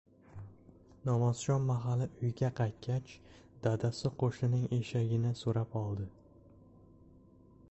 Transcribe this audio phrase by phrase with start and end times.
[1.09, 3.13] Nomozshom mahali uyga qaytgach,
[3.67, 6.13] dadasi qo‘shnining eshagini so‘rab oldi.